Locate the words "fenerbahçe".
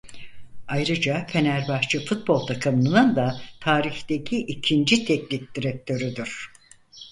1.27-2.05